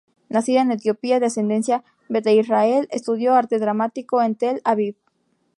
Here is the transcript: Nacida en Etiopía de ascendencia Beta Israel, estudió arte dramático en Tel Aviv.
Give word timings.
Nacida 0.29 0.61
en 0.61 0.71
Etiopía 0.71 1.19
de 1.19 1.27
ascendencia 1.27 1.83
Beta 2.09 2.31
Israel, 2.31 2.87
estudió 2.89 3.35
arte 3.35 3.59
dramático 3.59 4.23
en 4.23 4.33
Tel 4.33 4.59
Aviv. 4.63 4.95